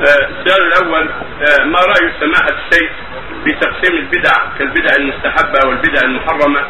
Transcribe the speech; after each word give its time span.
السؤال 0.00 0.66
الأول 0.66 1.08
آه، 1.10 1.64
ما 1.64 1.78
رأي 1.78 2.12
سماحة 2.20 2.48
الشيخ 2.48 2.90
في 3.44 3.52
تقسيم 3.52 3.98
البدع 3.98 4.32
كالبدع 4.58 4.90
المستحبة 4.98 5.68
والبدع 5.68 6.00
المحرمة؟ 6.04 6.60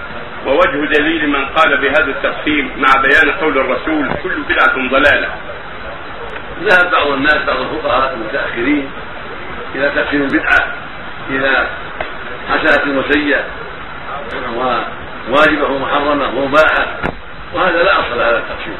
ووجه 0.47 0.93
دليل 0.99 1.29
من 1.29 1.47
قال 1.47 1.77
بهذا 1.77 2.11
التقسيم 2.11 2.73
مع 2.77 3.03
بيان 3.03 3.31
قول 3.41 3.59
الرسول 3.59 4.09
كل 4.23 4.43
بدعة 4.43 4.89
ضلالة. 4.91 5.29
ذهب 6.63 6.91
بعض 6.91 7.07
الناس 7.07 7.37
بعض 7.47 7.61
الفقهاء 7.61 8.15
المتأخرين 8.15 8.91
إلى 9.75 9.91
تقسيم 9.97 10.23
البدعة 10.23 10.67
إلى 11.31 11.67
حسنة 12.51 12.99
وسيئة 12.99 13.45
وواجبة 14.55 15.67
ومحرمة 15.67 16.39
ومباحة 16.39 16.97
وهذا 17.55 17.83
لا 17.83 18.01
أصل 18.01 18.21
هذا 18.21 18.39
التقسيم. 18.39 18.77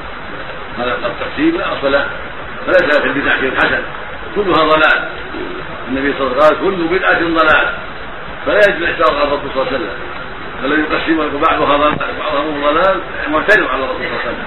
هذا 0.79 0.99
التقسيم 1.07 1.57
لا 1.57 1.73
أصل 1.73 1.93
له 1.93 2.07
فليس 2.67 2.99
في 2.99 3.07
البدع 3.07 3.41
شيء 3.41 3.57
حسن 3.57 3.83
كلها 4.43 4.63
ضلال. 4.65 5.09
النبي 5.89 6.15
صلى 6.19 6.27
الله 6.27 6.35
عليه 6.35 6.47
وسلم 6.47 6.59
قال 6.59 6.59
كل 6.61 6.99
بدعة 6.99 7.21
ضلال. 7.21 7.67
فلا 8.47 8.61
يجوز 8.69 8.83
اعتراض 8.89 9.15
على 9.17 9.29
الرسول 9.29 9.51
صلى 9.55 9.63
الله 9.63 9.67
عليه 9.67 9.79
وسلم. 9.79 9.95
فلن 10.63 10.81
يقسم 10.85 11.39
بعضها 11.39 11.77
ضلال 11.77 11.95
بعضها 12.19 12.71
ضلال 12.71 13.01
معترض 13.29 13.67
على 13.69 13.85
الرسول 13.85 14.07
صلى 14.07 14.09
الله 14.09 14.21
عليه 14.23 14.31
وسلم. 14.31 14.47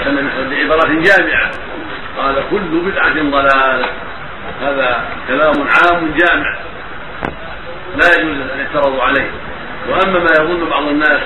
أتى 0.00 0.08
النبي 0.08 0.64
بعبارات 0.64 0.90
جامعة. 0.90 1.50
قال 2.18 2.36
كل 2.50 2.90
بدعة 2.90 3.14
ضلال. 3.14 3.84
هذا 4.62 5.04
كلام 5.28 5.52
عام 5.52 6.14
جامع. 6.16 6.56
لا 7.96 8.06
يجوز 8.18 8.36
يعترضوا 8.58 9.02
عليه. 9.02 9.30
وأما 9.88 10.18
ما 10.18 10.30
يظن 10.40 10.70
بعض 10.70 10.88
الناس 10.88 11.20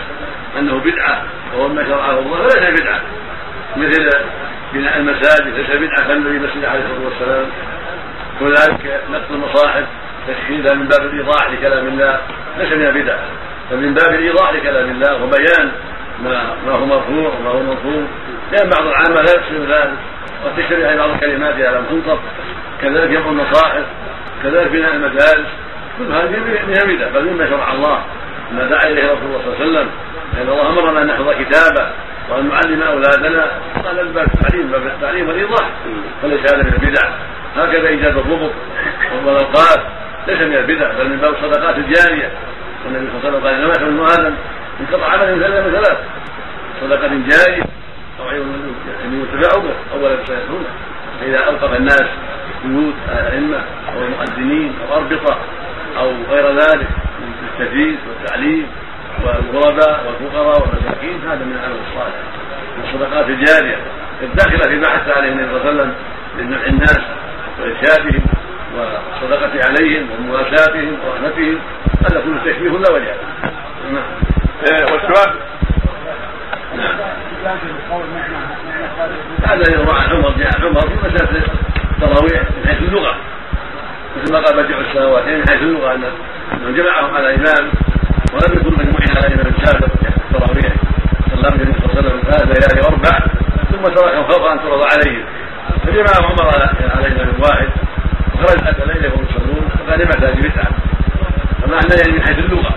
أنه 0.59 0.81
بدعة 0.81 1.23
وهو 1.55 1.69
ما 1.69 1.85
شرعه 1.85 2.19
الله 2.19 2.49
فليس 2.49 2.81
بدعة. 2.81 3.01
مثل 3.77 4.11
بناء 4.77 4.97
المساجد 4.99 5.55
ليس 5.55 5.71
بدعه 5.71 6.09
كالذي 6.09 6.39
مسجد 6.39 6.65
عليه 6.65 6.85
الصلاه 6.85 7.05
والسلام 7.05 7.47
وذلك 8.41 9.01
نقل 9.11 9.35
المصاحف 9.35 9.85
تشكيلها 10.29 10.75
من 10.75 10.89
باب 10.89 11.01
الإيضاح 11.01 11.51
لكلام 11.51 11.87
الله 11.87 12.21
ليس 12.59 12.73
من 12.73 12.87
البدع 12.87 13.17
بل 13.71 13.77
من 13.77 13.95
باب 13.95 14.15
الإيضاح 14.15 14.53
لكلام 14.53 14.91
الله 14.91 15.23
وبيان 15.23 15.73
ما 16.25 16.55
ما 16.67 16.73
هو 16.73 16.87
مرفوع 16.87 17.33
وما 17.39 17.51
هو 17.51 17.63
مرفوع 17.63 18.03
لأن 18.53 18.71
بعض 18.71 18.87
العامة 18.87 19.23
لا 19.23 19.31
يقصد 19.31 19.71
ذلك 19.71 19.99
قد 20.45 20.57
تشتبه 20.57 20.97
بعض 20.97 21.11
الكلمات 21.11 21.55
لم 21.55 21.85
تنطق 21.91 22.21
كذلك 22.83 23.11
يقول 23.11 23.41
المصاحف 23.41 23.85
كذلك 24.43 24.71
بناء 24.71 24.95
المدارس 24.95 25.47
كل 25.99 26.13
هذه 26.13 26.37
من 26.67 26.79
البدع 26.83 27.09
بل 27.09 27.25
مما 27.25 27.47
شرع 27.51 27.73
الله 27.73 28.05
ما 28.53 28.65
دعا 28.65 28.87
إليه 28.87 29.05
رسول 29.05 29.25
الله 29.25 29.41
صلى 29.45 29.55
الله 29.55 29.61
عليه 29.61 29.71
وسلم 29.71 29.91
لأن 30.37 30.49
الله 30.49 30.69
أمرنا 30.69 31.03
أن 31.03 31.07
نحفظ 31.07 31.31
كتابه 31.31 31.91
وأن 32.31 32.49
نعلم 32.49 32.83
أولادنا 32.83 33.51
قال 33.87 34.01
الباب. 34.01 34.27
التعليم 34.35 34.67
باب 34.71 34.87
التعليم 34.87 35.29
والايضاح 35.29 35.71
فليس 36.23 36.41
هذا 36.41 36.63
من 36.63 36.73
البدع. 36.73 37.09
هكذا 37.57 37.89
إيجاد 37.89 38.17
الربط 38.17 38.53
والاوقات 39.25 39.81
ليس 40.29 40.41
من 40.41 40.57
البدع 40.57 40.93
بل 40.93 41.09
من 41.09 41.17
باب 41.17 41.35
الصدقات 41.35 41.77
الجارية. 41.77 42.31
والنبي 42.85 43.07
صلى 43.23 43.29
الله 43.39 43.49
عليه 43.49 43.67
وسلم 43.69 43.71
قال 43.71 43.81
انما 43.83 43.89
ابن 43.89 44.23
آدم 44.23 44.35
انقطع 44.81 45.13
عمل 45.13 45.35
من 45.35 45.43
ثلاث 45.43 45.85
ثلاث. 45.85 45.99
صدقة 46.81 47.09
جارية. 47.09 47.63
أو 48.21 48.29
علم 48.29 48.75
ينتفع 49.13 49.59
به 49.59 49.75
اولا 49.95 50.17
سيكون 50.27 50.65
فإذا 51.21 51.39
اوقف 51.39 51.77
الناس 51.77 52.05
بيوت 52.65 52.95
ائمه 53.09 53.65
أو 53.93 54.05
المؤذنين 54.05 54.73
أو 54.83 54.97
أربطة 54.97 55.39
أو 55.99 56.13
غير 56.31 56.53
ذلك 56.53 56.89
من 57.21 57.49
التدريس 57.53 57.99
والتعليم 58.09 58.67
والغرباء 59.25 60.05
والفقراء 60.07 60.61
والمساكين 60.61 61.21
هذا 61.29 61.45
من 61.45 61.53
العمل 61.53 61.77
الصالح. 61.89 62.17
من 62.79 62.85
الصدقات 62.85 63.29
الجارية. 63.29 63.79
الداخله 64.23 64.69
في 64.69 64.81
بحث 64.81 65.17
عليه 65.17 65.29
النبي 65.29 65.49
صلى 65.49 65.57
الله 65.57 65.71
عليه 65.71 65.81
وسلم 65.81 65.95
لنفع 66.39 66.67
الناس 66.67 67.01
وإرشادهم 67.61 68.23
والصدقة 68.77 69.69
عليهم 69.69 70.09
ومواساتهم 70.11 70.99
ورحمتهم. 71.07 71.59
هذا 72.01 72.21
كله 72.21 72.53
تشبيه 72.53 72.71
لا 72.71 72.93
وجه 72.93 73.15
نعم. 73.93 74.03
إيه، 74.67 74.85
والسؤال؟ 74.85 75.35
نعم. 76.77 76.97
هذا 79.45 79.73
يروى 79.73 79.95
عن 79.95 80.11
عمر 80.11 80.35
جاء 80.39 80.51
عمر 80.61 80.81
في 80.81 80.95
مسألة 80.95 81.43
التراويح 81.91 82.43
من 82.43 82.67
حيث 82.67 82.79
اللغة. 82.79 83.17
مثل 84.17 84.33
ما 84.33 84.39
قال 84.39 84.63
بديع 84.63 84.79
السماوات 84.79 85.25
من 85.25 85.49
حيث 85.49 85.63
اللغة 85.63 85.95
أن 85.95 86.75
جمعهم 86.75 87.15
على 87.15 87.35
إمام 87.35 87.71
ولم 88.37 88.53
يكن 88.59 89.17
على 89.17 89.27
إمام 89.35 89.53
سابق 89.65 89.89
التراويح 90.25 90.73
صلى 91.31 91.49
النبي 91.49 91.73
صلى 91.73 91.85
الله 91.85 91.97
عليه 91.97 92.09
وسلم. 92.09 92.21
هذا 92.29 92.45
ليالي 92.45 92.81
أربع 92.89 93.15
ثم 93.71 93.83
تركهم 93.83 94.25
خوفا 94.25 94.53
أن 94.53 94.59
ترضى 94.59 94.87
عليهم 94.93 95.25
فجمع 95.83 96.13
عمر 96.29 96.47
على 96.55 96.67
على 96.95 97.09
واحد 97.39 97.69
وخرج 98.35 98.59
اتى 98.69 98.85
ليله 98.87 99.09
وهم 99.15 99.25
يصلون. 99.25 99.69
فقال 99.79 99.99
لما 100.01 100.15
هذه 100.29 100.41
بدعه 100.41 100.71
فمعنى 101.63 101.95
يعني 102.01 102.13
من 102.13 102.23
حيث 102.27 102.39
اللغة. 102.39 102.75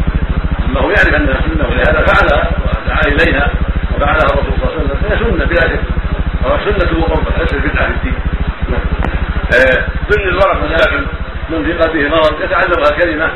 هو 0.77 0.89
يعرف 0.89 1.13
انها 1.15 1.41
سنة 1.41 1.67
ولهذا 1.69 2.05
فعلها 2.05 2.51
ودعا 2.61 3.01
إليها 3.07 3.51
وفعلها 3.95 4.25
الرسول 4.25 4.53
صلى 4.59 4.69
الله 4.69 4.71
عليه 4.71 4.83
وسلم. 4.83 4.97
فهي 5.01 5.17
سنة 5.19 5.45
بلا 5.45 5.61
شك. 5.61 5.81
سنه 6.65 6.99
وقربة 6.99 7.31
ليست 7.37 7.55
بدعه 7.55 7.87
في 7.87 7.93
الدين. 7.93 8.15
نعم 8.69 8.85
ضمن 10.09 10.27
الورق 10.27 10.63
ولكن 10.63 11.05
من 11.51 11.81
قلبه 11.81 12.09
مرض 12.09 12.41
يتعلقها 12.41 12.97
كلمة. 12.99 13.31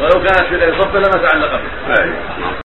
ولو 0.00 0.22
كانت 0.22 0.44
في 0.48 0.56
غير 0.56 0.80
صف 0.80 0.94
لما 0.96 1.28
تعلق 1.28 1.60
به. 1.88 2.54